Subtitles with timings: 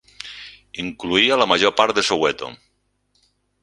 [0.85, 2.53] Incloïa la major part de Soweto.